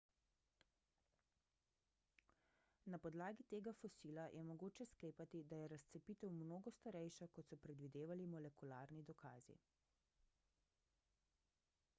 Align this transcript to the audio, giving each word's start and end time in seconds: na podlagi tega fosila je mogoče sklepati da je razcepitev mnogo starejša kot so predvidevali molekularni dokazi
na 2.93 2.99
podlagi 3.03 3.45
tega 3.53 3.73
fosila 3.81 4.23
je 4.37 4.45
mogoče 4.49 4.87
sklepati 4.93 5.43
da 5.53 5.59
je 5.61 5.69
razcepitev 5.75 6.33
mnogo 6.39 6.73
starejša 6.79 7.29
kot 7.37 7.53
so 7.53 7.61
predvidevali 7.69 8.29
molekularni 8.35 9.07
dokazi 9.13 9.59